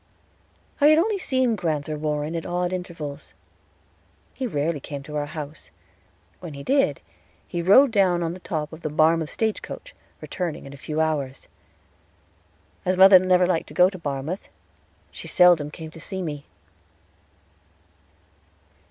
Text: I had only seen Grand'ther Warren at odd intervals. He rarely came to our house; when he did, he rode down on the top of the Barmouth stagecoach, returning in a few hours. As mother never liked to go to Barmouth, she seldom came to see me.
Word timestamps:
I 0.81 0.87
had 0.87 0.97
only 0.97 1.19
seen 1.19 1.55
Grand'ther 1.55 1.95
Warren 1.95 2.35
at 2.35 2.43
odd 2.43 2.73
intervals. 2.73 3.35
He 4.33 4.47
rarely 4.47 4.79
came 4.79 5.03
to 5.03 5.15
our 5.15 5.27
house; 5.27 5.69
when 6.39 6.55
he 6.55 6.63
did, 6.63 7.01
he 7.47 7.61
rode 7.61 7.91
down 7.91 8.23
on 8.23 8.33
the 8.33 8.39
top 8.39 8.73
of 8.73 8.81
the 8.81 8.89
Barmouth 8.89 9.29
stagecoach, 9.29 9.93
returning 10.19 10.65
in 10.65 10.73
a 10.73 10.75
few 10.75 10.99
hours. 10.99 11.47
As 12.83 12.97
mother 12.97 13.19
never 13.19 13.45
liked 13.45 13.67
to 13.67 13.75
go 13.75 13.91
to 13.91 13.99
Barmouth, 13.99 14.49
she 15.11 15.27
seldom 15.27 15.69
came 15.69 15.91
to 15.91 15.99
see 15.99 16.23
me. 16.23 16.47